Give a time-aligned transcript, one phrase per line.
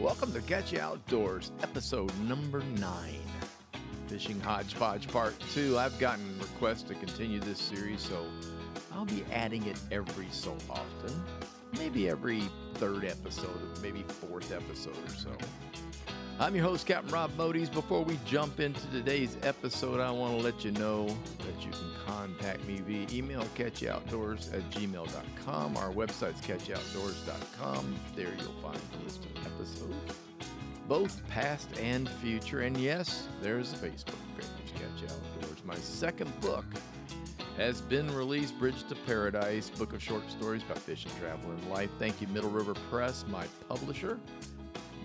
[0.00, 3.20] Welcome to You Outdoors, episode number nine.
[4.08, 5.78] Fishing Hodgepodge Part 2.
[5.78, 8.26] I've gotten requests to continue this series, so
[8.92, 11.22] I'll be adding it every so often.
[11.78, 12.42] Maybe every
[12.74, 15.30] third episode, or maybe fourth episode or so.
[16.40, 17.72] I'm your host, Captain Rob Modys.
[17.72, 21.92] Before we jump into today's episode, I want to let you know that you can
[22.04, 25.76] contact me via email, catchyoutdoors at gmail.com.
[25.76, 27.94] Our website's catchoutdoors.com.
[28.16, 30.18] There you'll find the list of episodes,
[30.88, 32.60] both past and future.
[32.60, 35.64] And yes, there's a Facebook page, Catch Outdoors.
[35.64, 36.66] My second book
[37.56, 41.90] has been released, Bridge to Paradise, book of short stories about fishing, travel, and life.
[41.98, 44.18] Thank you, Middle River Press, my publisher.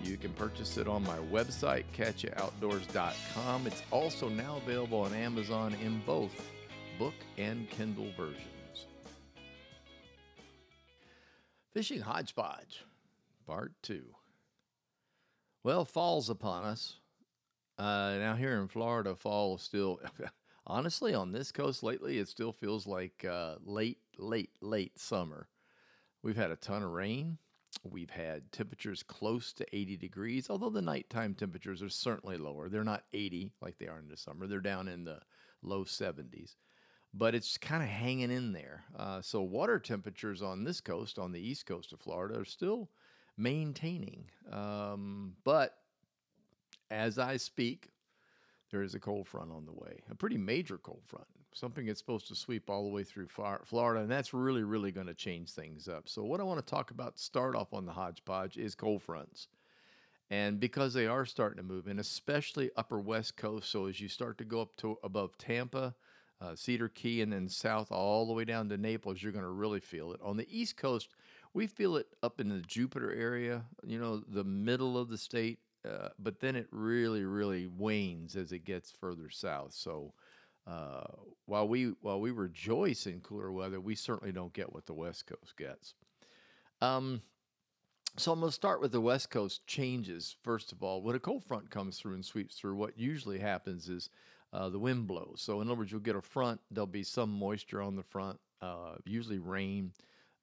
[0.02, 3.66] You can purchase it on my website, catchoutdoors.com.
[3.66, 6.32] It's also now available on Amazon in both
[6.98, 8.86] book and Kindle versions.
[11.72, 12.84] Fishing Hodgepodge,
[13.46, 14.02] Part 2.
[15.62, 16.96] Well, fall's upon us.
[17.76, 20.00] Uh, now, here in Florida, fall is still,
[20.66, 25.48] honestly, on this coast lately, it still feels like uh, late, late, late summer.
[26.22, 27.38] We've had a ton of rain.
[27.84, 32.68] We've had temperatures close to 80 degrees, although the nighttime temperatures are certainly lower.
[32.68, 35.20] They're not 80 like they are in the summer, they're down in the
[35.62, 36.56] low 70s.
[37.12, 38.84] But it's kind of hanging in there.
[38.96, 42.90] Uh, so, water temperatures on this coast, on the east coast of Florida, are still
[43.40, 44.24] maintaining.
[44.52, 45.76] Um, but
[46.90, 47.88] as I speak,
[48.70, 51.98] there is a cold front on the way, a pretty major cold front, something that's
[51.98, 55.50] supposed to sweep all the way through Florida, and that's really, really going to change
[55.50, 56.08] things up.
[56.08, 59.48] So, what I want to talk about, start off on the hodgepodge, is cold fronts.
[60.32, 64.08] And because they are starting to move in, especially upper west coast, so as you
[64.08, 65.94] start to go up to above Tampa,
[66.40, 69.50] uh, Cedar Key, and then south all the way down to Naples, you're going to
[69.50, 70.20] really feel it.
[70.22, 71.08] On the east coast,
[71.54, 75.58] we feel it up in the Jupiter area, you know, the middle of the state,
[75.88, 79.72] uh, but then it really, really wanes as it gets further south.
[79.72, 80.12] So
[80.66, 81.04] uh,
[81.46, 85.26] while we while we rejoice in cooler weather, we certainly don't get what the West
[85.26, 85.94] Coast gets.
[86.80, 87.22] Um,
[88.16, 90.36] so I'm going to start with the West Coast changes.
[90.42, 93.88] First of all, when a cold front comes through and sweeps through, what usually happens
[93.88, 94.10] is
[94.52, 95.40] uh, the wind blows.
[95.42, 96.60] So in other words, you'll get a front.
[96.70, 99.92] There'll be some moisture on the front, uh, usually rain.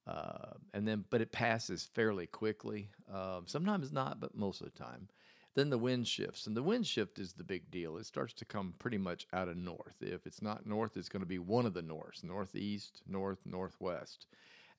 [0.08, 2.90] Uh, and then, but it passes fairly quickly.
[3.14, 5.10] Um, sometimes not, but most of the time.
[5.56, 7.98] Then the wind shifts, and the wind shift is the big deal.
[7.98, 9.96] It starts to come pretty much out of north.
[10.02, 14.28] If it's not north, it's going to be one of the norths northeast, north, northwest.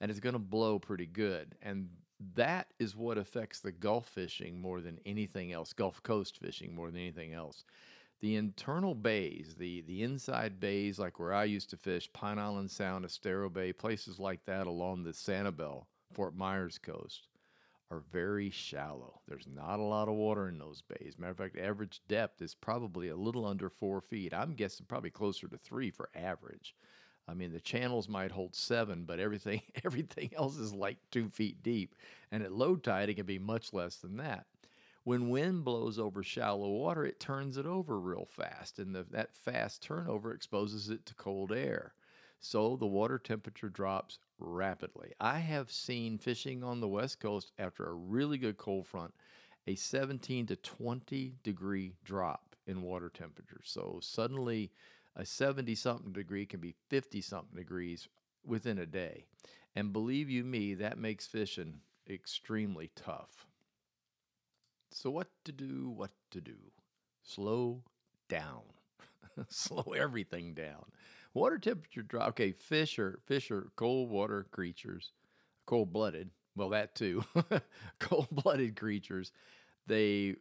[0.01, 1.57] And it's going to blow pretty good.
[1.61, 1.89] And
[2.37, 6.93] that is what affects the Gulf fishing more than anything else, Gulf Coast fishing more
[6.93, 7.65] than anything else
[8.21, 12.71] the internal bays, the the inside bays, like where I used to fish, Pine Island
[12.71, 17.29] Sound, Estero Bay, places like that along the Sanibel, Fort Myers coast,
[17.91, 19.21] are very shallow.
[19.29, 21.15] There's not a lot of water in those bays.
[21.19, 24.35] Matter of fact, average depth is probably a little under four feet.
[24.35, 26.75] I'm guessing probably closer to three for average.
[27.29, 31.63] I mean, the channels might hold seven, but everything everything else is like two feet
[31.63, 31.95] deep.
[32.33, 34.47] And at low tide, it can be much less than that.
[35.05, 39.35] When wind blows over shallow water, it turns it over real fast, and the, that
[39.35, 41.95] fast turnover exposes it to cold air.
[42.41, 45.13] So the water temperature drops rapidly.
[45.21, 49.15] I have seen fishing on the west coast after a really good cold front
[49.67, 53.61] a 17 to 20 degree drop in water temperature.
[53.65, 54.73] So suddenly
[55.15, 58.09] a 70 something degree can be 50 something degrees
[58.47, 59.27] within a day.
[59.75, 63.47] And believe you me, that makes fishing extremely tough.
[64.91, 65.91] So, what to do?
[65.91, 66.57] What to do?
[67.23, 67.83] Slow
[68.29, 68.63] down.
[69.49, 70.85] Slow everything down.
[71.35, 72.31] Water temperature drop.
[72.31, 75.13] Okay, fish are fish are cold water creatures,
[75.67, 76.31] cold blooded.
[76.57, 77.25] Well, that too.
[78.01, 79.33] cold blooded creatures.
[79.87, 80.37] They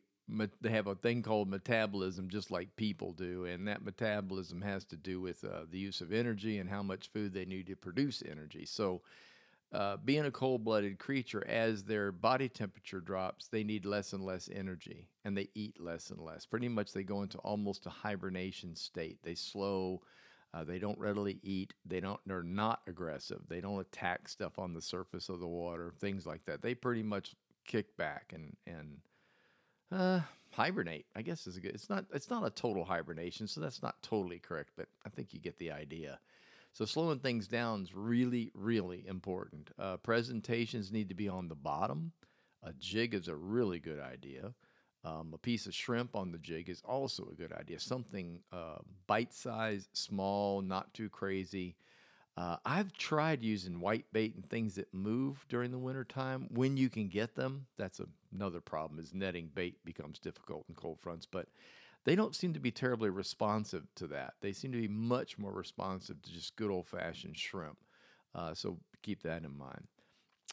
[0.62, 4.98] they have a thing called metabolism, just like people do, and that metabolism has to
[4.98, 8.24] do with uh, the use of energy and how much food they need to produce
[8.30, 8.66] energy.
[8.66, 9.02] So
[9.74, 14.24] uh, being a cold blooded creature, as their body temperature drops, they need less and
[14.24, 16.46] less energy and they eat less and less.
[16.46, 19.20] Pretty much, they go into almost a hibernation state.
[19.24, 20.02] They slow,
[20.54, 24.74] uh, they don't readily eat, they don't, they're not aggressive, they don't attack stuff on
[24.74, 26.62] the surface of the water, things like that.
[26.62, 27.36] They pretty much
[27.66, 29.00] kick back and, and,
[29.92, 30.22] uh,
[30.52, 31.06] hibernate.
[31.16, 31.74] I guess is a good.
[31.74, 32.06] It's not.
[32.14, 34.72] It's not a total hibernation, so that's not totally correct.
[34.76, 36.20] But I think you get the idea.
[36.78, 39.72] So slowing things down is really, really important.
[39.80, 42.12] Uh, presentations need to be on the bottom.
[42.62, 44.54] A jig is a really good idea.
[45.04, 47.80] Um, a piece of shrimp on the jig is also a good idea.
[47.80, 48.78] Something uh,
[49.08, 51.78] bite size, small, not too crazy.
[52.38, 56.92] Uh, I've tried using white bait and things that move during the wintertime when you
[56.92, 57.66] can get them.
[57.80, 61.48] That's a, another problem is netting bait becomes difficult in cold fronts, but
[62.08, 64.36] they don't seem to be terribly responsive to that.
[64.40, 67.80] They seem to be much more responsive to just good old fashioned shrimp.
[68.34, 69.86] Uh, so keep that in mind.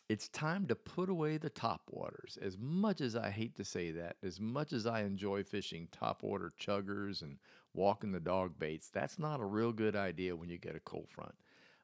[0.09, 2.37] It's time to put away the top waters.
[2.43, 6.25] As much as I hate to say that, as much as I enjoy fishing top
[6.25, 7.39] water chuggers and
[7.73, 11.09] walking the dog baits, that's not a real good idea when you get a cold
[11.09, 11.37] front.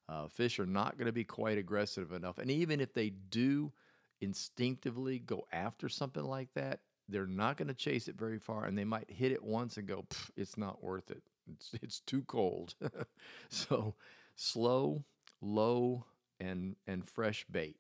[0.08, 2.38] Uh, fish are not going to be quite aggressive enough.
[2.38, 3.72] And even if they do
[4.20, 8.76] instinctively go after something like that, they're not going to chase it very far and
[8.76, 10.04] they might hit it once and go,
[10.36, 11.22] it's not worth it.
[11.52, 12.74] It's, it's too cold.
[13.48, 13.94] so
[14.36, 15.04] slow,
[15.40, 16.04] low,
[16.38, 17.76] and, and fresh bait.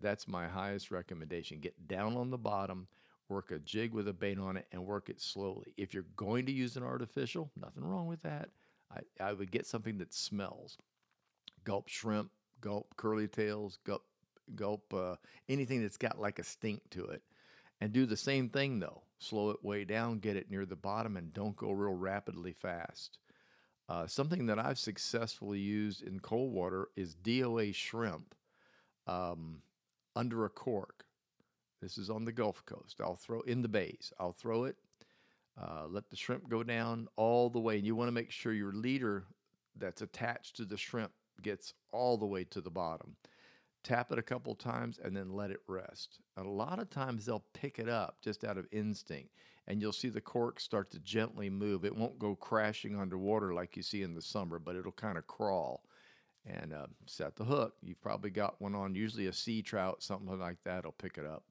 [0.00, 1.60] That's my highest recommendation.
[1.60, 2.86] Get down on the bottom,
[3.28, 5.74] work a jig with a bait on it, and work it slowly.
[5.76, 8.48] If you're going to use an artificial, nothing wrong with that.
[8.90, 10.78] I, I would get something that smells
[11.64, 12.30] gulp shrimp,
[12.60, 14.02] gulp curly tails, gulp
[14.54, 15.16] gulp uh,
[15.48, 17.22] anything that's got like a stink to it.
[17.80, 19.02] And do the same thing though.
[19.18, 23.18] Slow it way down, get it near the bottom, and don't go real rapidly fast.
[23.88, 28.34] Uh, something that I've successfully used in cold water is DOA shrimp
[29.06, 29.62] um,
[30.14, 31.04] under a cork.
[31.80, 33.00] This is on the Gulf Coast.
[33.00, 34.12] I'll throw in the bays.
[34.18, 34.76] I'll throw it,
[35.60, 37.76] uh, let the shrimp go down all the way.
[37.76, 39.24] And you want to make sure your leader
[39.76, 41.12] that's attached to the shrimp
[41.42, 43.16] gets all the way to the bottom.
[43.86, 46.18] Tap it a couple times and then let it rest.
[46.36, 49.30] And a lot of times they'll pick it up just out of instinct,
[49.68, 51.84] and you'll see the cork start to gently move.
[51.84, 55.28] It won't go crashing underwater like you see in the summer, but it'll kind of
[55.28, 55.84] crawl
[56.44, 57.74] and uh, set the hook.
[57.80, 61.24] You've probably got one on, usually a sea trout, something like that will pick it
[61.24, 61.44] up.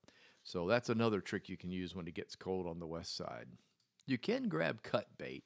[0.43, 3.47] So that's another trick you can use when it gets cold on the west side.
[4.07, 5.45] You can grab cut bait.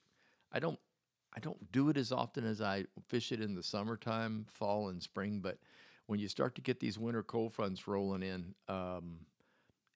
[0.52, 0.80] I don't
[1.36, 5.02] I don't do it as often as I fish it in the summertime, fall and
[5.02, 5.40] spring.
[5.40, 5.60] But
[6.10, 9.20] when you start to get these winter cold fronts rolling in, um,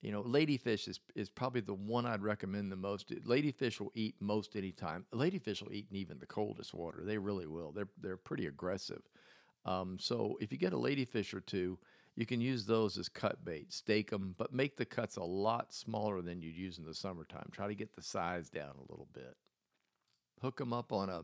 [0.04, 3.10] you know, ladyfish is, is probably the one I'd recommend the most.
[3.26, 5.08] Ladyfish will eat most any time.
[5.12, 7.02] Ladyfish will eat in even the coldest water.
[7.04, 7.72] They really will.
[7.72, 9.02] They're they're pretty aggressive.
[9.66, 11.80] Um, so if you get a ladyfish or two,
[12.16, 13.74] you can use those as cut bait.
[13.74, 17.50] Stake them, but make the cuts a lot smaller than you'd use in the summertime.
[17.52, 19.36] Try to get the size down a little bit
[20.44, 21.24] hook them up on a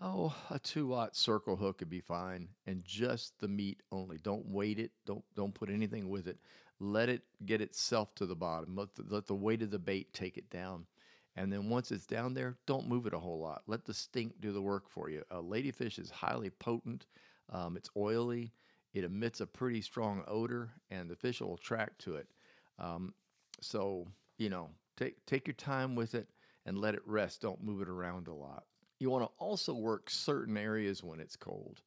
[0.00, 4.18] oh a two aught circle hook would be fine and just the meat only.
[4.18, 6.38] Don't weight it don't don't put anything with it.
[6.80, 8.76] Let it get itself to the bottom.
[8.76, 10.86] Let the, let the weight of the bait take it down.
[11.36, 13.62] And then once it's down there don't move it a whole lot.
[13.66, 15.22] Let the stink do the work for you.
[15.30, 17.06] A ladyfish is highly potent
[17.52, 18.52] um, it's oily
[18.92, 22.28] it emits a pretty strong odor and the fish will attract to it.
[22.78, 23.14] Um,
[23.60, 24.06] so
[24.38, 26.28] you know take take your time with it
[26.66, 27.42] and let it rest.
[27.42, 28.64] Don't move it around a lot.
[29.04, 31.82] You want to also work certain areas when it's cold.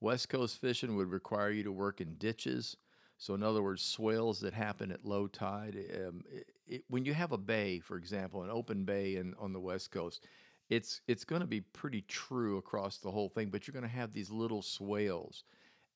[0.00, 2.76] West Coast fishing would require you to work in ditches.
[3.16, 5.76] So, in other words, swales that happen at low tide.
[5.94, 9.52] Um, it, it, when you have a bay, for example, an open bay in, on
[9.52, 10.26] the West Coast,
[10.68, 13.88] it's it's going to be pretty true across the whole thing, but you're going to
[13.88, 15.44] have these little swales,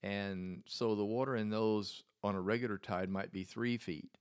[0.04, 4.16] and so the water in those on a regular tide might be three feet,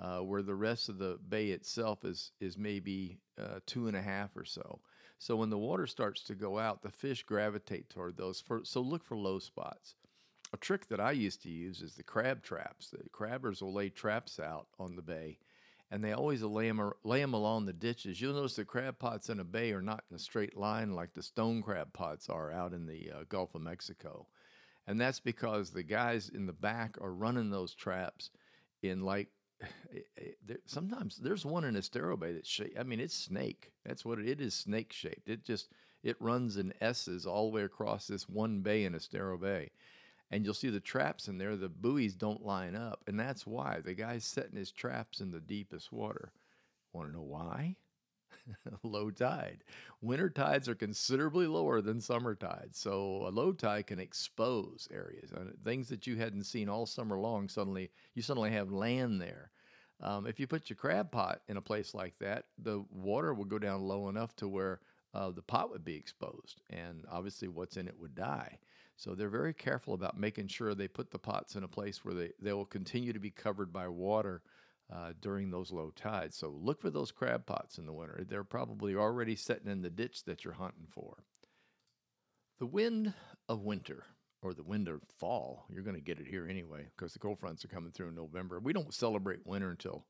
[0.00, 4.02] uh, where the rest of the bay itself is is maybe uh, two and a
[4.02, 4.80] half or so.
[5.22, 8.40] So when the water starts to go out, the fish gravitate toward those.
[8.40, 9.94] For, so look for low spots.
[10.52, 12.90] A trick that I used to use is the crab traps.
[12.90, 15.38] The crabbers will lay traps out on the bay,
[15.92, 18.20] and they always lay them, lay them along the ditches.
[18.20, 21.14] You'll notice the crab pots in a bay are not in a straight line like
[21.14, 24.26] the stone crab pots are out in the uh, Gulf of Mexico.
[24.88, 28.30] And that's because the guys in the back are running those traps
[28.82, 29.28] in like
[29.92, 32.78] it, it, there, sometimes there's one in Estero Bay that's shaped.
[32.78, 33.72] I mean, it's snake.
[33.84, 34.54] That's what it, it is.
[34.54, 35.28] Snake shaped.
[35.28, 35.68] It just
[36.02, 39.70] it runs in S's all the way across this one bay in Estero Bay,
[40.30, 41.56] and you'll see the traps in there.
[41.56, 45.40] The buoys don't line up, and that's why the guy's setting his traps in the
[45.40, 46.32] deepest water.
[46.92, 47.76] Want to know why?
[48.82, 49.64] low tide.
[50.00, 52.78] Winter tides are considerably lower than summer tides.
[52.78, 57.18] So a low tide can expose areas, And things that you hadn't seen all summer
[57.18, 57.48] long.
[57.48, 59.50] Suddenly, you suddenly have land there.
[60.00, 63.44] Um, if you put your crab pot in a place like that, the water will
[63.44, 64.80] go down low enough to where
[65.14, 68.58] uh, the pot would be exposed, and obviously what's in it would die.
[68.96, 72.14] So they're very careful about making sure they put the pots in a place where
[72.14, 74.42] they, they will continue to be covered by water
[74.92, 76.36] uh, during those low tides.
[76.36, 78.24] So look for those crab pots in the winter.
[78.28, 81.24] They're probably already sitting in the ditch that you're hunting for.
[82.58, 83.14] The wind
[83.48, 84.04] of winter,
[84.42, 87.38] or the wind of fall, you're going to get it here anyway because the cold
[87.38, 88.60] fronts are coming through in November.
[88.60, 90.04] We don't celebrate winter until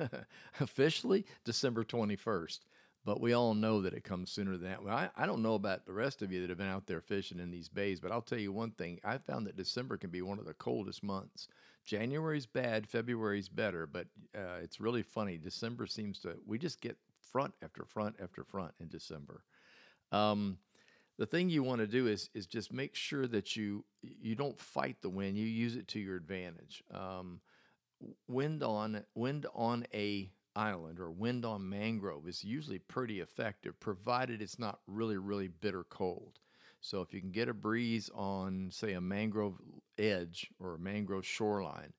[0.60, 2.58] officially December 21st.
[3.04, 4.82] But we all know that it comes sooner than that.
[4.82, 7.00] Well, I, I don't know about the rest of you that have been out there
[7.00, 9.00] fishing in these bays, but I'll tell you one thing.
[9.04, 11.48] I found that December can be one of the coldest months.
[11.84, 14.06] January's bad, February's better, but
[14.36, 15.36] uh, it's really funny.
[15.36, 16.96] December seems to, we just get
[17.32, 19.42] front after front after front in December.
[20.12, 20.58] Um,
[21.18, 24.58] the thing you want to do is is just make sure that you you don't
[24.58, 25.36] fight the wind.
[25.36, 26.82] You use it to your advantage.
[26.92, 27.40] Um,
[28.28, 34.42] wind on wind on a island or wind on mangrove is usually pretty effective, provided
[34.42, 36.38] it's not really really bitter cold.
[36.80, 39.60] So if you can get a breeze on say a mangrove
[39.98, 41.92] edge or a mangrove shoreline,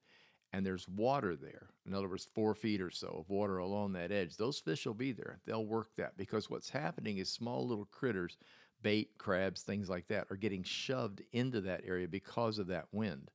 [0.52, 4.12] and there's water there, in other words, four feet or so of water along that
[4.12, 5.40] edge, those fish will be there.
[5.46, 8.38] They'll work that because what's happening is small little critters
[8.84, 13.32] bait, crabs, things like that are getting shoved into that area because of that wind.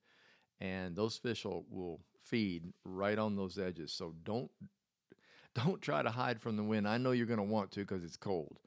[0.60, 3.92] And those fish will, will feed right on those edges.
[3.92, 4.50] So don't
[5.64, 6.88] don't try to hide from the wind.
[6.88, 8.58] I know you're going to want to because it's cold,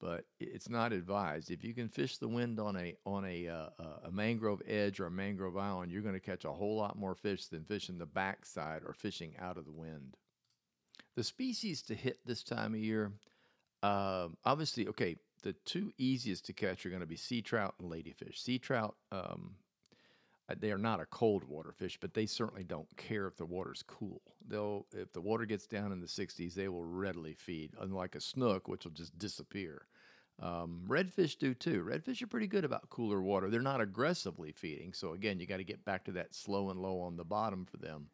[0.00, 1.50] but it's not advised.
[1.50, 3.68] If you can fish the wind on a on a uh,
[4.04, 7.14] a mangrove edge or a mangrove island, you're going to catch a whole lot more
[7.14, 10.16] fish than fishing the backside or fishing out of the wind.
[11.16, 13.12] The species to hit this time of year,
[13.82, 17.90] uh, obviously, okay the two easiest to catch are going to be sea trout and
[17.90, 18.38] ladyfish.
[18.38, 19.63] Sea trout, um, uh,
[20.58, 23.82] they are not a cold water fish, but they certainly don't care if the water's
[23.86, 24.20] cool.
[24.46, 28.20] They'll, if the water gets down in the 60s, they will readily feed, unlike a
[28.20, 29.86] snook, which will just disappear.
[30.42, 31.84] Um, redfish do too.
[31.84, 33.48] Redfish are pretty good about cooler water.
[33.48, 36.80] They're not aggressively feeding, so again, you got to get back to that slow and
[36.80, 38.08] low on the bottom for them.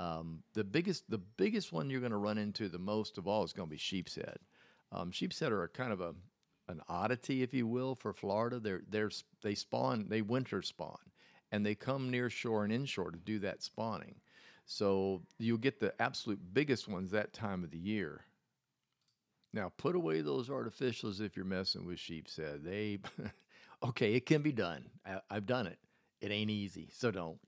[0.00, 3.42] Um, the biggest, the biggest one you're going to run into the most of all
[3.42, 4.38] is going to be sheep's head.
[4.92, 6.14] Um, sheep's head are kind of a
[6.68, 8.60] an oddity, if you will, for Florida.
[8.60, 9.10] They're, they're,
[9.42, 10.98] they spawn, they winter spawn,
[11.52, 14.16] and they come near shore and inshore to do that spawning.
[14.66, 18.24] So you'll get the absolute biggest ones that time of the year.
[19.54, 22.62] Now, put away those artificials if you're messing with sheep's head.
[22.64, 22.98] They,
[23.82, 24.84] okay, it can be done.
[25.06, 25.78] I, I've done it.
[26.20, 27.38] It ain't easy, so don't.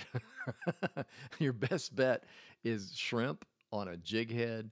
[1.38, 2.25] Your best bet
[2.64, 4.71] is shrimp on a jig head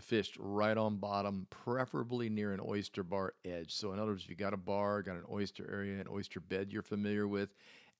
[0.00, 3.74] fished right on bottom, preferably near an oyster bar edge.
[3.74, 6.40] So in other words, if you got a bar, got an oyster area, an oyster
[6.40, 7.50] bed you're familiar with,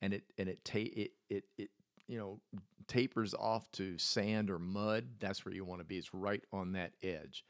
[0.02, 1.70] and it and it ta- it it it
[2.06, 2.40] you know
[2.88, 5.96] tapers off to sand or mud, that's where you want to be.
[5.96, 7.44] It's right on that edge.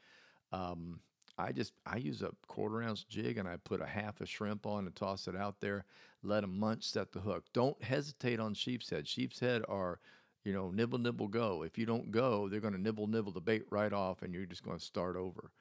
[0.53, 1.01] Um,
[1.37, 4.65] I just I use a quarter ounce jig and I put a half a shrimp
[4.65, 5.83] on and toss it out there.
[6.21, 7.43] Let them munch, set the hook.
[7.51, 9.07] Don't hesitate on sheep's head.
[9.07, 9.99] Sheep's head are
[10.43, 11.63] you know, nibble, nibble, go.
[11.63, 14.45] If you don't go, they're going to nibble, nibble the bait right off, and you're
[14.45, 15.51] just going to start over.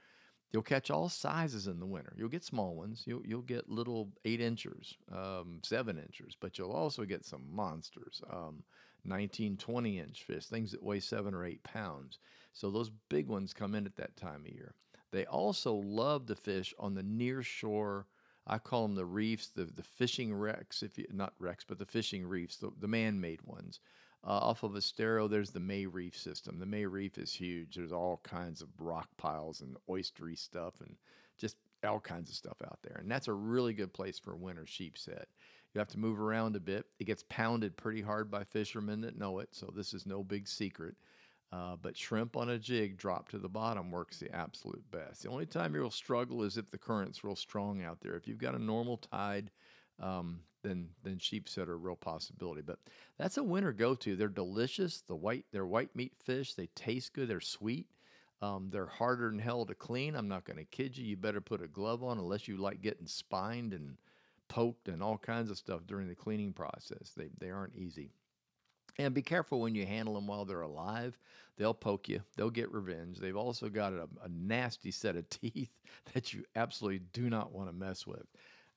[0.52, 2.12] You'll catch all sizes in the winter.
[2.16, 3.04] You'll get small ones.
[3.06, 8.20] You'll you'll get little eight inchers, um, seven inchers, but you'll also get some monsters,
[8.30, 8.62] um,
[9.04, 12.18] 19, 20 inch fish, things that weigh seven or eight pounds.
[12.52, 14.74] So those big ones come in at that time of year.
[15.10, 18.06] They also love to fish on the near shore.
[18.46, 21.86] I call them the reefs, the the fishing wrecks, if you not wrecks, but the
[21.86, 23.80] fishing reefs, the, the man-made ones.
[24.24, 26.58] Uh, off of Estero, there's the May Reef system.
[26.58, 27.74] The May Reef is huge.
[27.74, 30.96] There's all kinds of rock piles and oystery stuff and
[31.38, 32.98] just all kinds of stuff out there.
[33.00, 35.26] And that's a really good place for winter sheep's head.
[35.74, 36.86] You have to move around a bit.
[37.00, 40.46] It gets pounded pretty hard by fishermen that know it, so this is no big
[40.46, 40.94] secret.
[41.50, 45.22] Uh, but shrimp on a jig dropped to the bottom works the absolute best.
[45.22, 48.14] The only time you'll struggle is if the current's real strong out there.
[48.14, 49.50] If you've got a normal tide,
[50.02, 52.62] um, then then sheep's head are a real possibility.
[52.62, 52.78] But
[53.18, 54.16] that's a winter go to.
[54.16, 55.02] They're delicious.
[55.02, 56.54] The white they're white meat fish.
[56.54, 57.28] They taste good.
[57.28, 57.86] They're sweet.
[58.40, 60.16] Um, they're harder than hell to clean.
[60.16, 61.04] I'm not going to kid you.
[61.04, 63.96] You better put a glove on unless you like getting spined and
[64.48, 67.12] poked and all kinds of stuff during the cleaning process.
[67.16, 68.10] They they aren't easy.
[68.98, 71.16] And be careful when you handle them while they're alive.
[71.56, 72.20] They'll poke you.
[72.36, 73.18] They'll get revenge.
[73.18, 75.70] They've also got a, a nasty set of teeth
[76.12, 78.26] that you absolutely do not want to mess with.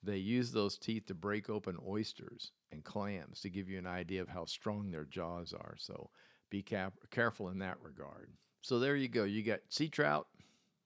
[0.05, 4.21] They use those teeth to break open oysters and clams to give you an idea
[4.21, 5.75] of how strong their jaws are.
[5.77, 6.09] So
[6.50, 8.29] be cap- careful in that regard.
[8.62, 9.24] So there you go.
[9.24, 10.27] You got sea trout,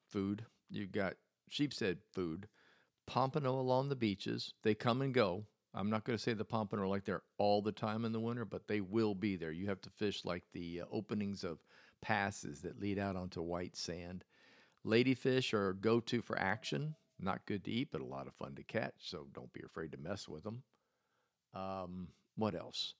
[0.10, 0.46] food.
[0.70, 1.16] You got
[1.50, 2.48] sheep's head, food.
[3.08, 4.54] Pompano along the beaches.
[4.64, 5.46] They come and go.
[5.74, 8.20] I'm not going to say the pompano are like there all the time in the
[8.20, 9.52] winter, but they will be there.
[9.52, 11.60] You have to fish like the uh, openings of
[12.02, 14.24] passes that lead out onto white sand.
[14.86, 16.96] Ladyfish are go to for action.
[17.20, 18.94] Not good to eat, but a lot of fun to catch.
[19.00, 20.64] So don't be afraid to mess with them.
[21.54, 22.94] Um, what else?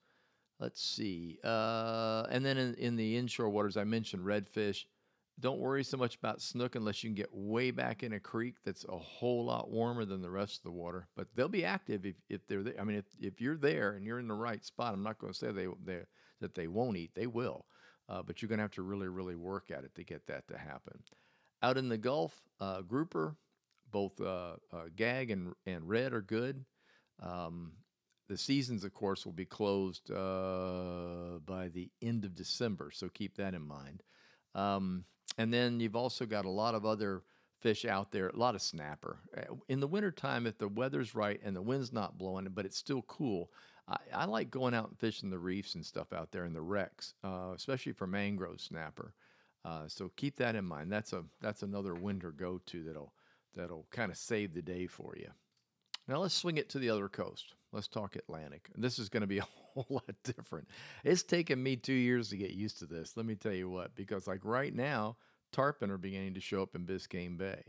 [0.60, 1.40] Let's see.
[1.44, 4.86] Uh, and then in, in the inshore waters, I mentioned redfish.
[5.40, 8.56] Don't worry so much about snook unless you can get way back in a creek
[8.66, 11.08] that's a whole lot warmer than the rest of the water.
[11.16, 12.74] But they'll be active if, if they're there.
[12.78, 15.32] I mean, if, if you're there and you're in the right spot, I'm not going
[15.32, 15.68] to say they,
[16.42, 17.12] that they won't eat.
[17.16, 17.66] They will.
[18.10, 20.46] Uh, but you're going to have to really, really work at it to get that
[20.50, 21.04] to happen.
[21.62, 23.36] Out in the Gulf, uh, grouper,
[23.92, 26.66] both uh, uh, gag and, and red are good.
[27.22, 27.74] Um,
[28.28, 33.38] the seasons, of course, will be closed uh, by the end of December, so keep
[33.38, 34.04] that in mind.
[34.54, 35.06] Um,
[35.38, 37.24] and then you've also got a lot of other
[37.60, 39.20] fish out there, a lot of snapper.
[39.36, 42.78] Uh, in the wintertime, if the weather's right and the wind's not blowing, but it's
[42.78, 43.50] still cool,
[43.88, 46.62] I, I like going out and fishing the reefs and stuff out there in the
[46.62, 49.14] wrecks, uh, especially for mangrove snapper.
[49.66, 50.92] Uh, so keep that in mind.
[50.92, 53.14] That's a that's another winter go to that'll
[53.56, 55.30] that'll kind of save the day for you.
[56.08, 57.54] Now let's swing it to the other coast.
[57.72, 58.70] Let's talk Atlantic.
[58.76, 60.68] This is going to be a whole lot different.
[61.04, 63.16] It's taken me two years to get used to this.
[63.16, 65.18] Let me tell you what, because like right now,
[65.52, 67.62] tarpon are beginning to show up in Biscayne Bay.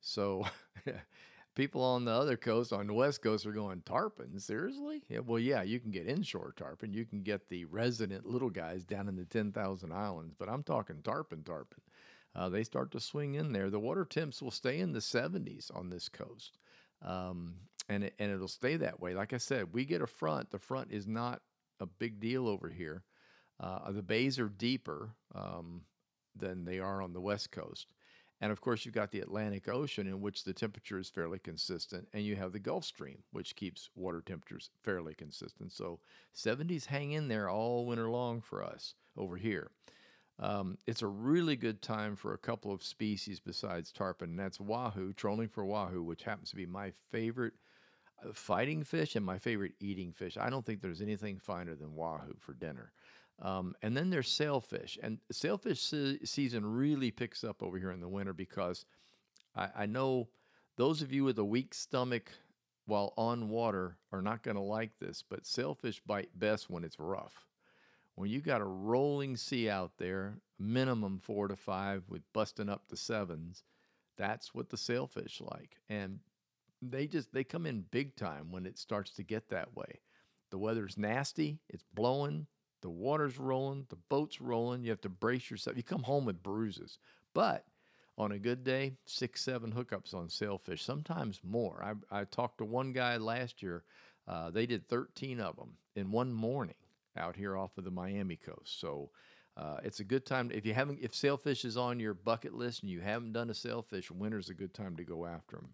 [0.00, 0.46] So
[1.54, 4.38] people on the other coast, on the west coast, are going tarpon.
[4.38, 5.02] Seriously?
[5.08, 6.92] Yeah, well, yeah, you can get inshore tarpon.
[6.92, 10.62] You can get the resident little guys down in the ten thousand islands, but I'm
[10.62, 11.80] talking tarpon, tarpon.
[12.36, 13.70] Uh, they start to swing in there.
[13.70, 16.58] The water temps will stay in the 70s on this coast,
[17.02, 17.54] um,
[17.88, 19.14] and it, and it'll stay that way.
[19.14, 20.50] Like I said, we get a front.
[20.50, 21.40] The front is not
[21.80, 23.04] a big deal over here.
[23.58, 25.82] Uh, the bays are deeper um,
[26.36, 27.86] than they are on the west coast.
[28.38, 32.06] And of course, you've got the Atlantic Ocean, in which the temperature is fairly consistent,
[32.12, 35.72] and you have the Gulf Stream, which keeps water temperatures fairly consistent.
[35.72, 36.00] So
[36.34, 39.70] 70s hang in there all winter long for us over here.
[40.38, 44.60] Um, it's a really good time for a couple of species besides tarpon, and that's
[44.60, 47.54] wahoo, trolling for wahoo, which happens to be my favorite
[48.22, 50.36] uh, fighting fish and my favorite eating fish.
[50.38, 52.92] I don't think there's anything finer than wahoo for dinner.
[53.40, 58.00] Um, and then there's sailfish, and sailfish se- season really picks up over here in
[58.00, 58.84] the winter because
[59.54, 60.28] I, I know
[60.76, 62.30] those of you with a weak stomach
[62.86, 66.98] while on water are not going to like this, but sailfish bite best when it's
[66.98, 67.46] rough.
[68.16, 72.88] When you got a rolling sea out there, minimum four to five with busting up
[72.88, 73.62] to sevens,
[74.16, 75.76] that's what the sailfish like.
[75.90, 76.20] And
[76.80, 80.00] they just they come in big time when it starts to get that way.
[80.50, 82.46] The weather's nasty, it's blowing,
[82.80, 84.82] the water's rolling, the boat's rolling.
[84.82, 85.76] You have to brace yourself.
[85.76, 86.98] You come home with bruises.
[87.34, 87.66] But
[88.16, 91.84] on a good day, six, seven hookups on sailfish, sometimes more.
[91.84, 93.84] I, I talked to one guy last year.
[94.26, 96.74] Uh, they did 13 of them in one morning
[97.16, 98.80] out here off of the Miami coast.
[98.80, 99.10] So
[99.56, 102.82] uh, it's a good time if you haven't if sailfish is on your bucket list
[102.82, 105.70] and you haven't done a sailfish, winter's a good time to go after them.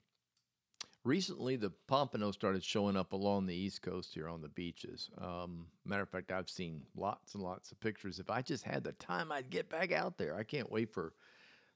[1.05, 5.11] Recently, the pompano started showing up along the East Coast here on the beaches.
[5.20, 8.20] Um, matter of fact, I've seen lots and lots of pictures.
[8.20, 10.37] If I just had the time, I'd get back out there.
[10.37, 11.12] I can't wait for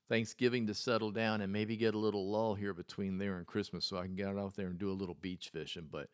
[0.09, 3.85] Thanksgiving to settle down and maybe get a little lull here between there and Christmas
[3.85, 5.89] so I can get out there and do a little beach fishing.
[5.91, 6.09] But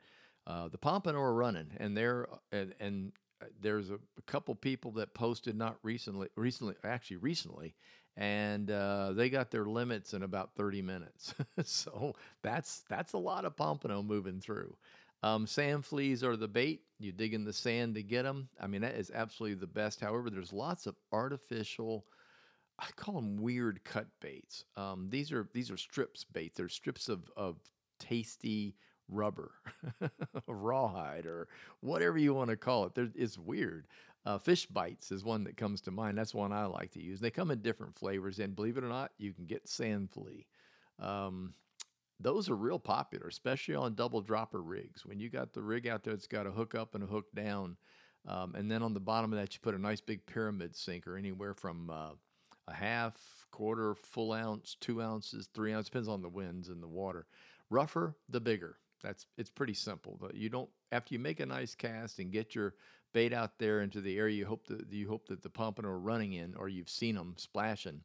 [0.47, 3.13] uh, the pompano are running, and they're and, and
[3.61, 7.75] there's a, a, couple people that posted not recently, recently actually recently,
[8.17, 11.35] and uh, they got their limits in about 30 minutes.
[11.65, 14.77] so that's that's a lot of pompano moving through.
[15.23, 16.83] Um, sand fleas are the bait.
[16.99, 18.49] You dig in the sand to get them.
[18.61, 20.01] I mean, that is absolutely the best.
[20.01, 22.07] However, there's lots of artificial.
[22.79, 24.65] I call them weird cut baits.
[24.77, 26.55] Um, these are these are strips bait.
[26.57, 27.57] They're strips of of
[28.01, 28.75] tasty
[29.09, 29.53] rubber,
[30.47, 31.49] rawhide, or
[31.81, 32.93] whatever you want to call it.
[33.15, 33.87] It's weird.
[34.25, 36.17] Uh, fish bites is one that comes to mind.
[36.17, 37.21] That's one I like to use.
[37.21, 40.47] They come in different flavors, and believe it or not, you can get sand flea.
[41.01, 41.55] Um,
[42.21, 45.05] those are real popular, especially on double dropper rigs.
[45.05, 47.27] When you got the rig out there it's got a hook up and a hook
[47.35, 47.77] down,
[48.27, 51.17] um, and then on the bottom of that, you put a nice big pyramid sinker,
[51.17, 52.11] anywhere from uh,
[52.69, 53.17] a half,
[53.51, 57.27] quarter, full ounce, two ounces, three ounces, depends on the winds and the water.
[57.71, 58.77] Rougher, the bigger.
[59.03, 60.19] That's it's pretty simple.
[60.33, 62.75] You don't after you make a nice cast and get your
[63.13, 65.99] bait out there into the area you hope that you hope that the pompano are
[65.99, 68.01] running in, or you've seen them splashing.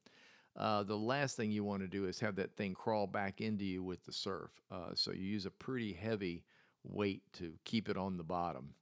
[0.56, 3.64] Uh, the last thing you want to do is have that thing crawl back into
[3.64, 4.50] you with the surf.
[4.72, 6.44] Uh, so you use a pretty heavy
[6.84, 8.74] weight to keep it on the bottom.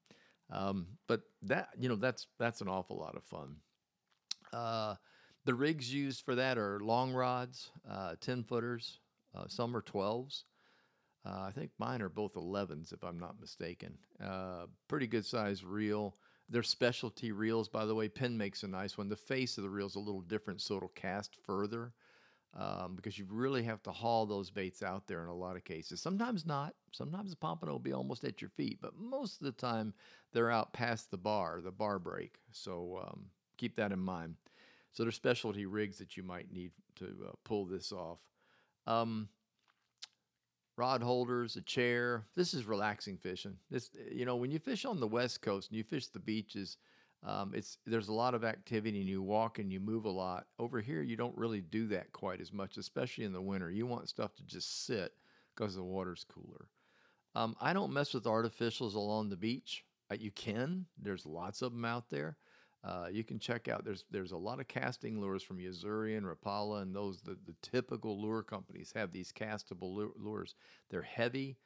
[0.50, 3.58] Um, but that you know that's that's an awful lot of fun.
[4.54, 4.96] Uh,
[5.44, 9.00] the rigs used for that are long rods, uh, ten footers.
[9.36, 10.46] Uh, some are twelves.
[11.26, 13.98] Uh, I think mine are both 11s, if I'm not mistaken.
[14.24, 16.16] Uh, pretty good size reel.
[16.50, 18.08] They're specialty reels, by the way.
[18.08, 19.10] Penn makes a nice one.
[19.10, 21.94] The face of the reel is a little different, so it'll cast further
[22.58, 25.64] um, because you really have to haul those baits out there in a lot of
[25.66, 26.02] cases.
[26.02, 26.74] Sometimes not.
[26.92, 29.94] Sometimes the pompano will be almost at your feet, but most of the time
[30.32, 32.38] they're out past the bar, the bar break.
[32.52, 33.26] So um,
[33.58, 34.36] keep that in mind.
[34.94, 38.20] So there's specialty rigs that you might need to uh, pull this off.
[38.88, 39.28] Um,
[40.78, 42.26] rod holders, a chair.
[42.36, 43.58] This is relaxing fishing.
[43.70, 46.78] This, you know, when you fish on the West Coast and you fish the beaches,
[47.24, 50.46] Um, it's there's a lot of activity and you walk and you move a lot.
[50.60, 53.72] Over here, you don't really do that quite as much, especially in the winter.
[53.72, 55.12] You want stuff to just sit
[55.56, 56.68] because the water's cooler.
[57.34, 59.84] Um, I don't mess with artificials along the beach.
[60.12, 60.86] Uh, you can.
[61.02, 62.38] There's lots of them out there.
[62.86, 63.84] Uh, you can check out.
[63.84, 67.56] There's there's a lot of casting lures from Yo-Zuri and Rapala, and those the, the
[67.62, 70.54] typical lure companies have these castable lures.
[70.92, 71.58] They're heavy,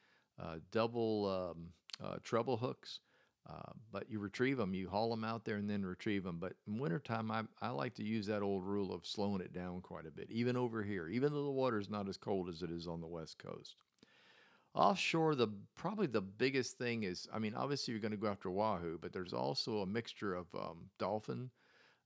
[0.42, 1.66] uh, double um,
[2.02, 3.00] uh, treble hooks.
[3.48, 6.38] Uh, but you retrieve them, you haul them out there and then retrieve them.
[6.38, 9.80] But in wintertime, I, I like to use that old rule of slowing it down
[9.80, 12.62] quite a bit, even over here, even though the water is not as cold as
[12.62, 13.76] it is on the west coast.
[14.74, 18.50] Offshore, the probably the biggest thing is, I mean, obviously you're going to go after
[18.50, 21.50] wahoo, but there's also a mixture of um, dolphin,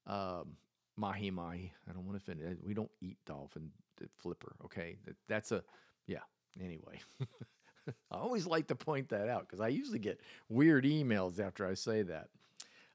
[0.07, 0.57] um,
[0.96, 1.72] mahi mahi.
[1.88, 2.40] I don't want to offend.
[2.40, 2.59] It.
[2.64, 3.70] We don't eat dolphin
[4.16, 4.57] flipper.
[4.64, 4.96] Okay,
[5.29, 5.62] that's a
[6.07, 6.20] yeah.
[6.59, 7.00] Anyway.
[8.11, 11.74] I always like to point that out because I usually get weird emails after I
[11.74, 12.29] say that.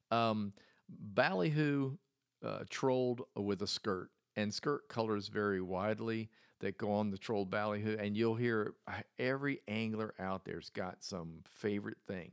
[0.10, 0.54] Um,
[0.90, 1.98] ballyhoo
[2.44, 6.30] uh, trolled with a skirt, and skirt colors vary widely
[6.60, 11.04] that go on the trolled ballyhoo, and you'll hear uh, every angler out there's got
[11.04, 12.32] some favorite thing.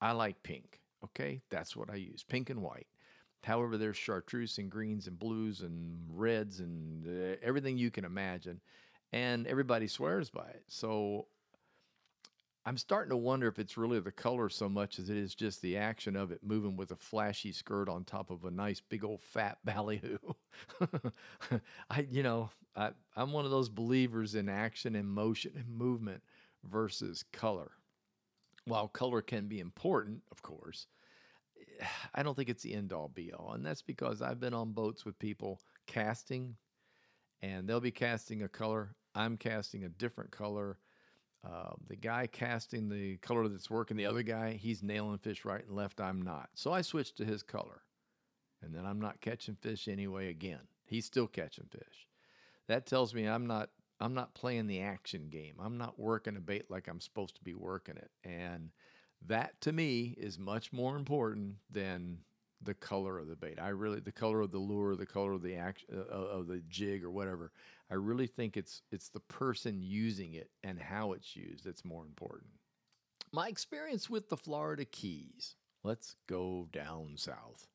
[0.00, 0.80] I like pink.
[1.04, 2.86] Okay, that's what I use, pink and white.
[3.42, 8.60] However, there's chartreuse and greens and blues and reds and uh, everything you can imagine,
[9.12, 10.64] and everybody swears by it.
[10.68, 11.26] So
[12.66, 15.62] I'm starting to wonder if it's really the color so much as it is just
[15.62, 19.02] the action of it moving with a flashy skirt on top of a nice big
[19.02, 20.18] old fat ballyhoo.
[21.90, 26.22] I, you know, I, I'm one of those believers in action and motion and movement
[26.64, 27.72] versus color.
[28.66, 30.86] While color can be important, of course,
[32.14, 33.52] I don't think it's the end all be all.
[33.54, 36.56] And that's because I've been on boats with people casting,
[37.40, 38.94] and they'll be casting a color.
[39.14, 40.78] I'm casting a different color
[41.44, 45.64] uh, the guy casting the color that's working, the other guy, he's nailing fish right
[45.66, 46.00] and left.
[46.00, 46.50] I'm not.
[46.54, 47.82] So I switched to his color.
[48.62, 50.60] And then I'm not catching fish anyway again.
[50.84, 52.06] He's still catching fish.
[52.68, 55.54] That tells me I'm not I'm not playing the action game.
[55.60, 58.10] I'm not working a bait like I'm supposed to be working it.
[58.24, 58.70] And
[59.26, 62.18] that to me is much more important than
[62.62, 63.58] the color of the bait.
[63.60, 66.62] I really the color of the lure, the color of the action uh, of the
[66.68, 67.52] jig or whatever.
[67.90, 72.04] I really think it's it's the person using it and how it's used that's more
[72.04, 72.50] important.
[73.32, 75.56] My experience with the Florida Keys.
[75.82, 77.68] Let's go down south.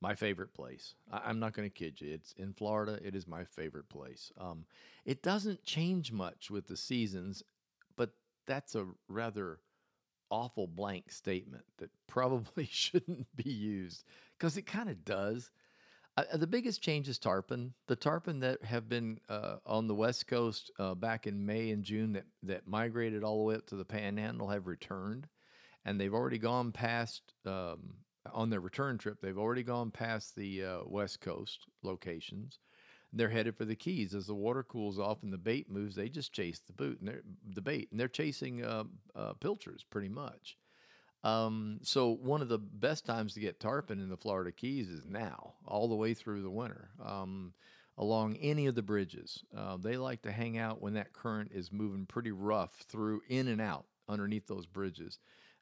[0.00, 0.94] My favorite place.
[1.10, 2.12] I, am not going to kid you.
[2.12, 2.98] It's in Florida.
[3.02, 4.32] It is my favorite place.
[4.38, 4.64] Um,
[5.04, 7.42] it doesn't change much with the seasons,
[7.96, 8.12] but
[8.46, 9.58] that's a rather
[10.30, 14.04] awful blank statement that probably shouldn't be used
[14.38, 15.50] because it kind of does.
[16.16, 17.72] Uh, the biggest change is tarpon.
[17.86, 21.84] The tarpon that have been uh, on the west coast uh, back in May and
[21.84, 25.28] June that, that migrated all the way up to the panhandle have returned.
[25.84, 27.94] And they've already gone past, um,
[28.32, 32.58] on their return trip, they've already gone past the uh, west coast locations.
[33.12, 34.14] They're headed for the Keys.
[34.14, 37.20] As the water cools off and the bait moves, they just chase the boot and
[37.54, 38.84] the bait, and they're chasing uh,
[39.16, 40.56] uh, pilchards pretty much.
[41.22, 45.04] Um, so one of the best times to get tarpon in the Florida Keys is
[45.06, 47.52] now, all the way through the winter, um,
[47.98, 49.44] along any of the bridges.
[49.54, 53.48] Uh, they like to hang out when that current is moving pretty rough through in
[53.48, 55.18] and out underneath those bridges.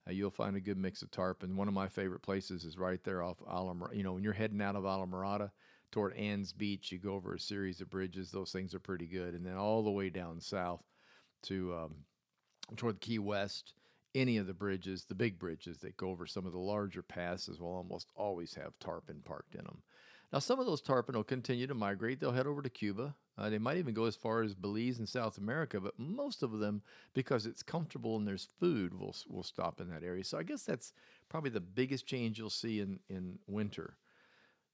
[0.07, 1.57] Uh, you'll find a good mix of tarpon.
[1.57, 3.97] One of my favorite places is right there off Islamorada.
[3.97, 5.51] You know, when you're heading out of Islamorada
[5.91, 8.31] toward Anne's Beach, you go over a series of bridges.
[8.31, 10.83] Those things are pretty good, and then all the way down south
[11.45, 11.95] to um,
[12.77, 13.75] toward Key West
[14.15, 17.61] any of the bridges, the big bridges that go over some of the larger passes,
[17.61, 19.83] will almost always have tarpon parked in them.
[20.33, 22.21] Now, some of those tarpon will continue to migrate.
[22.21, 23.15] They'll head over to Cuba.
[23.39, 26.59] Uh, they might even go as far as Belize and South America, but most of
[26.59, 26.83] them,
[27.15, 30.25] because it's comfortable and there's food, will will stop in that area.
[30.25, 30.93] So I guess that's
[31.29, 33.97] probably the biggest change you'll see in in winter.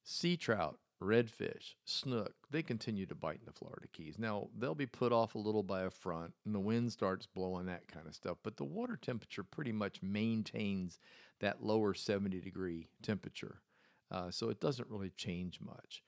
[0.02, 4.18] Sea trout redfish, snook, they continue to bite in the Florida Keys.
[4.18, 7.66] Now, they'll be put off a little by a front, and the wind starts blowing
[7.66, 10.98] that kind of stuff, but the water temperature pretty much maintains
[11.40, 13.60] that lower 70 degree temperature.
[14.10, 16.02] Uh, so it doesn't really change much.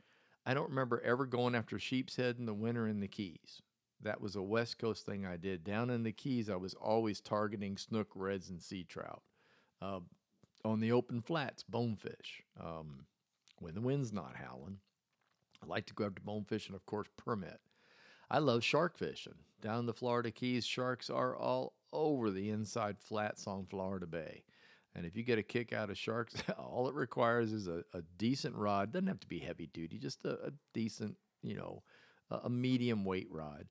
[0.44, 3.62] I don't remember ever going after sheep's head in the winter in the Keys.
[4.02, 5.64] That was a West Coast thing I did.
[5.64, 9.22] Down in the Keys, I was always targeting snook, reds, and sea trout.
[9.82, 10.00] Uh,
[10.64, 12.42] on the open flats, bonefish.
[12.60, 13.06] Um,
[13.58, 14.78] when the wind's not howling.
[15.62, 17.60] I like to go after bonefish and, of course, permit.
[18.30, 19.34] I love shark fishing.
[19.60, 24.42] Down in the Florida Keys, sharks are all over the inside flats on Florida Bay.
[24.94, 28.02] And if you get a kick out of sharks, all it requires is a, a
[28.18, 28.92] decent rod.
[28.92, 31.82] Doesn't have to be heavy duty, just a, a decent, you know,
[32.30, 33.66] a, a medium weight rod.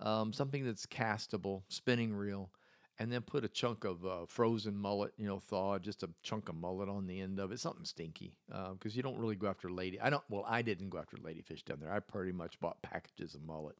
[0.00, 2.50] Um, something that's castable, spinning reel,
[2.98, 6.48] and then put a chunk of uh, frozen mullet, you know, thawed, just a chunk
[6.48, 9.48] of mullet on the end of it, something stinky, because uh, you don't really go
[9.48, 10.00] after lady.
[10.00, 10.22] I don't.
[10.28, 11.92] Well, I didn't go after ladyfish down there.
[11.92, 13.76] I pretty much bought packages of mullet.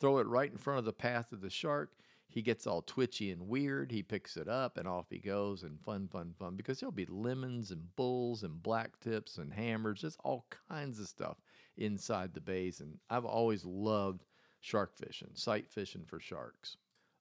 [0.00, 1.92] Throw it right in front of the path of the shark.
[2.28, 3.92] He gets all twitchy and weird.
[3.92, 6.56] He picks it up and off he goes, and fun, fun, fun.
[6.56, 11.06] Because there'll be lemons and bulls and black tips and hammers, just all kinds of
[11.06, 11.36] stuff
[11.76, 12.80] inside the bays.
[12.80, 14.24] And I've always loved
[14.60, 16.76] shark fishing, sight fishing for sharks.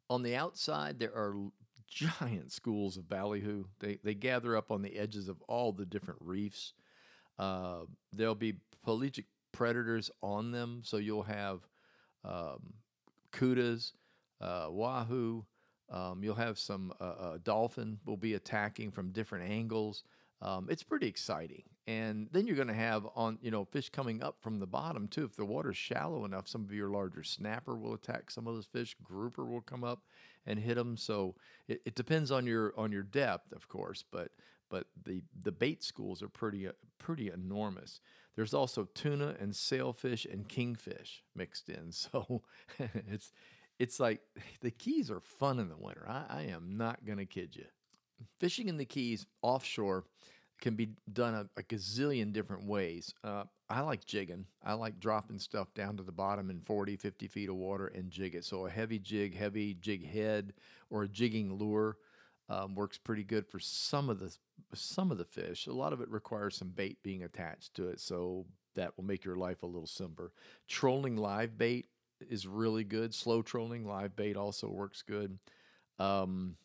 [0.10, 1.36] On the outside, there are
[1.88, 3.66] giant schools of ballyhoo.
[3.80, 6.74] They, they gather up on the edges of all the different reefs.
[7.40, 7.82] Uh,
[8.14, 11.62] there'll be pelagic predators on them, so you'll have
[12.24, 12.74] um,
[13.32, 13.94] kudas,
[14.42, 15.46] uh, wahoo.
[15.90, 20.04] Um, you'll have some uh, uh, dolphin will be attacking from different angles.
[20.42, 21.64] Um, it's pretty exciting.
[21.88, 25.08] And then you're going to have on, you know, fish coming up from the bottom
[25.08, 25.24] too.
[25.24, 28.66] If the water's shallow enough, some of your larger snapper will attack some of those
[28.66, 28.96] fish.
[29.04, 30.02] Grouper will come up
[30.46, 30.98] and hit them.
[30.98, 31.36] So
[31.68, 34.04] it, it depends on your on your depth, of course.
[34.12, 34.32] But
[34.70, 38.02] but the the bait schools are pretty uh, pretty enormous.
[38.36, 41.92] There's also tuna and sailfish and kingfish mixed in.
[41.92, 42.42] So
[42.80, 43.32] it's
[43.80, 44.22] it's like
[44.62, 46.06] the Keys are fun in the winter.
[46.08, 47.66] I, I am not going to kid you.
[48.40, 50.06] Fishing in the Keys offshore
[50.62, 53.14] can be done a, a gazillion different ways.
[53.24, 54.46] Uh, I like jigging.
[54.64, 58.10] I like dropping stuff down to the bottom in 40, 50 feet of water and
[58.10, 58.46] jig it.
[58.46, 60.54] So a heavy jig, heavy jig head,
[60.90, 61.98] or a jigging lure
[62.50, 64.36] um, works pretty good for some of the
[64.74, 65.68] some of the fish.
[65.68, 69.26] A lot of it requires some bait being attached to it, so that will make
[69.26, 70.32] your life a little simpler.
[70.68, 71.88] Trolling live bait
[72.30, 73.14] is really good.
[73.14, 75.40] Slow trolling live bait also works good.
[75.98, 76.56] Um,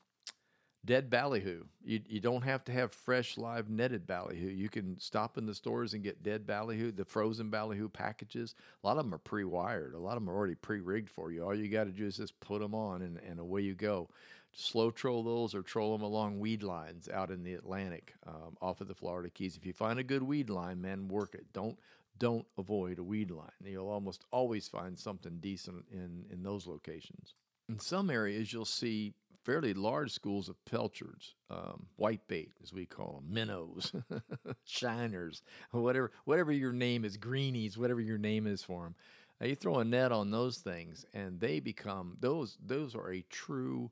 [0.85, 1.65] dead ballyhoo.
[1.85, 4.49] You, you don't have to have fresh live netted ballyhoo.
[4.49, 8.55] You can stop in the stores and get dead ballyhoo, the frozen ballyhoo packages.
[8.83, 9.95] A lot of them are pre-wired.
[9.95, 11.45] A lot of them are already pre-rigged for you.
[11.45, 14.09] All you got to do is just put them on and, and away you go.
[14.53, 18.81] Slow troll those or troll them along weed lines out in the Atlantic um, off
[18.81, 19.57] of the Florida Keys.
[19.57, 21.47] If you find a good weed line, man, work it.
[21.53, 21.79] Don't
[22.19, 23.49] don't avoid a weed line.
[23.65, 27.35] You'll almost always find something decent in, in those locations.
[27.69, 32.87] In some areas, you'll see fairly large schools of pilchards, um, white bait, as we
[32.87, 33.93] call them, minnows,
[34.65, 38.95] shiners, whatever, whatever your name is, greenies, whatever your name is for them.
[39.41, 42.59] Now you throw a net on those things, and they become those.
[42.65, 43.91] Those are a true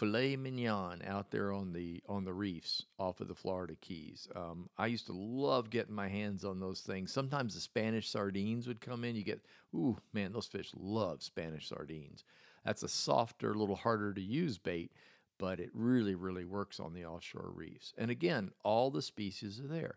[0.00, 4.28] filet mignon out there on the on the reefs off of the Florida Keys.
[4.34, 7.12] Um, I used to love getting my hands on those things.
[7.12, 9.14] Sometimes the Spanish sardines would come in.
[9.14, 9.40] You get,
[9.74, 12.24] ooh, man, those fish love Spanish sardines.
[12.64, 14.92] That's a softer, little harder to use bait,
[15.38, 17.94] but it really, really works on the offshore reefs.
[17.96, 19.96] And again, all the species are there.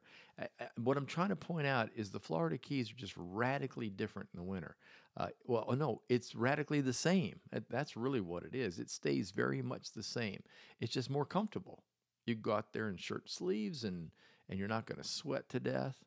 [0.82, 4.40] What I'm trying to point out is the Florida Keys are just radically different in
[4.40, 4.78] the winter.
[5.16, 7.40] Uh, well, oh, no, it's radically the same.
[7.70, 8.80] That's really what it is.
[8.80, 10.42] It stays very much the same.
[10.80, 11.84] It's just more comfortable.
[12.26, 14.10] You go out there in shirt sleeves and
[14.50, 15.98] and you're not going to sweat to death.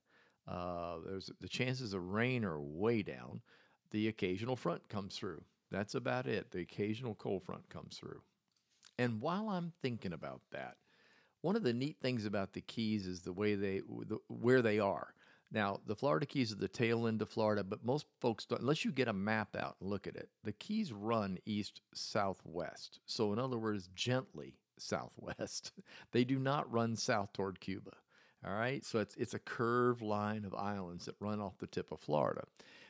[0.47, 3.41] Uh, there's the chances of rain are way down.
[3.91, 5.43] The occasional front comes through.
[5.71, 6.51] That's about it.
[6.51, 8.23] The occasional cold front comes through.
[8.99, 10.77] And while I'm thinking about that,
[11.43, 14.79] one of the neat things about the Keys is the way they, the, where they
[14.79, 15.15] are.
[15.53, 18.85] Now, the Florida Keys are the tail end of Florida, but most folks don't, unless
[18.85, 23.01] you get a map out and look at it, the Keys run east southwest.
[23.07, 25.73] So, in other words, gently southwest.
[26.13, 27.93] they do not run south toward Cuba.
[28.45, 31.91] All right, so it's it's a curved line of islands that run off the tip
[31.91, 32.45] of Florida.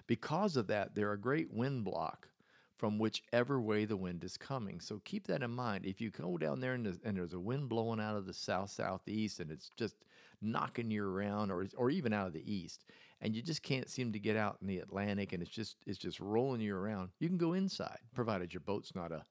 [0.06, 2.28] Because of that, they're a great wind block
[2.76, 4.80] from whichever way the wind is coming.
[4.80, 5.86] So keep that in mind.
[5.86, 9.40] If you go down there and there's, a wind blowing out of the south southeast
[9.40, 9.96] and it's just
[10.42, 12.84] knocking you around, or or even out of the east,
[13.20, 15.98] and you just can't seem to get out in the Atlantic, and it's just it's
[15.98, 19.22] just rolling you around, you can go inside, provided your boat's not a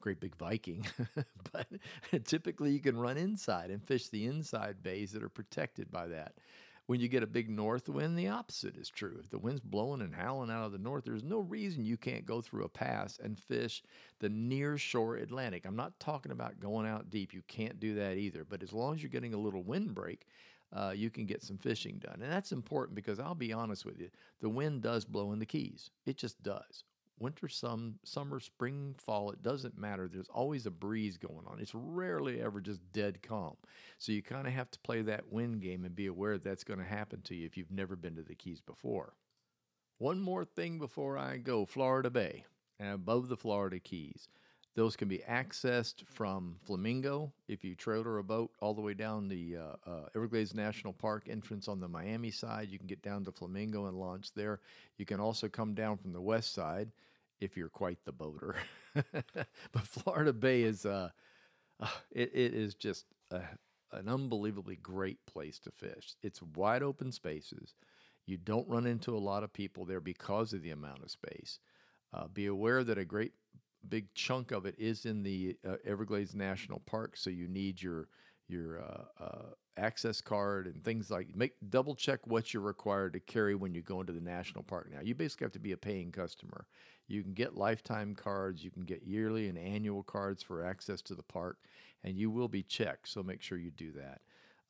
[0.00, 0.86] great big Viking.
[1.52, 1.66] but
[2.24, 6.34] typically, you can run inside and fish the inside bays that are protected by that.
[6.86, 9.18] When you get a big north wind, the opposite is true.
[9.20, 12.26] If the wind's blowing and howling out of the north, there's no reason you can't
[12.26, 13.82] go through a pass and fish
[14.18, 15.64] the near shore Atlantic.
[15.64, 17.32] I'm not talking about going out deep.
[17.32, 18.44] You can't do that either.
[18.44, 20.26] But as long as you're getting a little wind break,
[20.72, 22.20] uh, you can get some fishing done.
[22.20, 25.46] And that's important because I'll be honest with you, the wind does blow in the
[25.46, 25.90] Keys.
[26.04, 26.84] It just does
[27.22, 30.08] winter, some summer, spring, fall, it doesn't matter.
[30.12, 31.60] There's always a breeze going on.
[31.60, 33.56] It's rarely ever just dead calm.
[33.98, 36.64] So you kind of have to play that wind game and be aware that that's
[36.64, 39.14] going to happen to you if you've never been to the Keys before.
[39.98, 42.44] One more thing before I go Florida Bay
[42.80, 44.28] and above the Florida Keys.
[44.74, 49.28] Those can be accessed from Flamingo if you trailer a boat all the way down
[49.28, 52.70] the uh, uh, Everglades National Park entrance on the Miami side.
[52.70, 54.60] You can get down to Flamingo and launch there.
[54.96, 56.90] You can also come down from the west side
[57.42, 58.54] if you're quite the boater.
[58.94, 61.10] but Florida Bay is uh,
[61.80, 63.40] uh, it, it is just a,
[63.92, 66.14] an unbelievably great place to fish.
[66.22, 67.74] It's wide open spaces.
[68.26, 71.58] You don't run into a lot of people there because of the amount of space.
[72.14, 73.32] Uh, be aware that a great
[73.88, 78.06] big chunk of it is in the uh, Everglades National Park, so you need your
[78.48, 79.42] your uh, uh,
[79.76, 83.82] access card and things like make double check what you're required to carry when you
[83.82, 84.90] go into the national park.
[84.92, 86.66] Now you basically have to be a paying customer.
[87.08, 91.14] You can get lifetime cards, you can get yearly and annual cards for access to
[91.14, 91.58] the park,
[92.04, 93.08] and you will be checked.
[93.08, 94.20] So make sure you do that.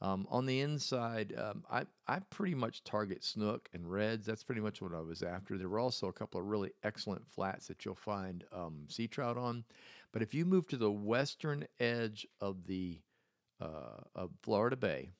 [0.00, 4.26] Um, on the inside, um, I, I pretty much target snook and reds.
[4.26, 5.56] That's pretty much what I was after.
[5.56, 9.38] There were also a couple of really excellent flats that you'll find um, sea trout
[9.38, 9.64] on.
[10.12, 13.00] But if you move to the western edge of the
[13.62, 15.10] uh, of Florida Bay,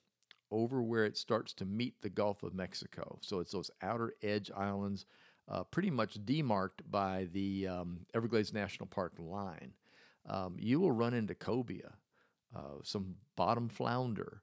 [0.51, 4.51] over where it starts to meet the Gulf of Mexico, so it's those outer edge
[4.55, 5.05] islands,
[5.49, 9.73] uh, pretty much demarked by the um, Everglades National Park line,
[10.27, 11.93] um, you will run into cobia,
[12.55, 14.41] uh, some bottom flounder.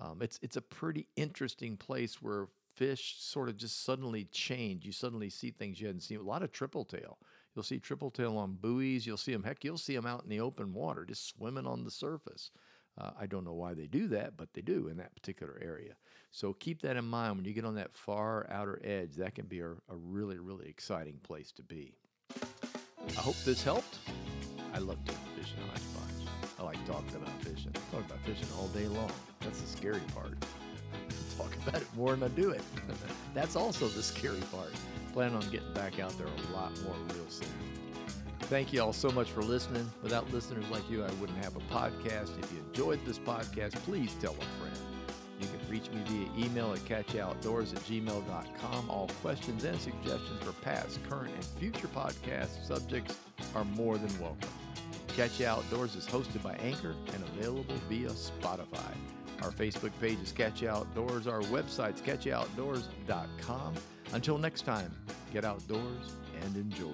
[0.00, 4.86] Um, it's it's a pretty interesting place where fish sort of just suddenly change.
[4.86, 6.18] You suddenly see things you hadn't seen.
[6.18, 7.18] A lot of triple tail.
[7.54, 9.06] You'll see triple tail on buoys.
[9.06, 9.42] You'll see them.
[9.42, 12.50] Heck, you'll see them out in the open water, just swimming on the surface.
[12.98, 15.94] Uh, I don't know why they do that, but they do in that particular area.
[16.30, 19.16] So keep that in mind when you get on that far outer edge.
[19.16, 21.94] That can be a, a really, really exciting place to be.
[23.08, 23.98] I hope this helped.
[24.74, 25.80] I love doing fishing on
[26.60, 27.72] I like talking about fishing.
[27.74, 29.10] I talk about fishing all day long.
[29.40, 30.34] That's the scary part.
[31.38, 32.60] Talk about it more than I do it.
[33.34, 34.72] That's also the scary part.
[35.14, 37.48] Plan on getting back out there a lot more real soon.
[38.50, 39.88] Thank you all so much for listening.
[40.02, 42.36] Without listeners like you, I wouldn't have a podcast.
[42.42, 44.76] If you enjoyed this podcast, please tell a friend.
[45.40, 48.90] You can reach me via email at catchoutdoors at gmail.com.
[48.90, 53.16] All questions and suggestions for past, current, and future podcast subjects
[53.54, 54.50] are more than welcome.
[55.06, 58.96] Catch Outdoors is hosted by Anchor and available via Spotify.
[59.42, 61.28] Our Facebook page is Catch Outdoors.
[61.28, 63.74] Our website's catchoutdoors.com.
[64.12, 64.92] Until next time,
[65.32, 66.88] get outdoors and enjoy.